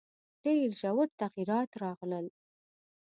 ډېر 0.43 0.67
ژور 0.79 1.07
تغییرات 1.21 1.69
راغلل. 1.83 2.25